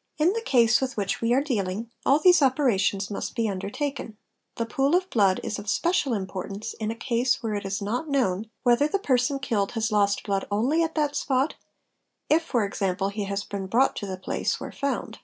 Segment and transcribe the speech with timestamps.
[0.16, 4.16] }In the case with which we are dealing all these operations must b REGISTRATION OF
[4.56, 4.74] BLOOD MARKS
[5.12, 6.26] 567
[7.58, 11.56] it is not known whether the person killed has lost blood only at that spot;
[12.30, 15.18] if, for example, he has been brought to the place where found.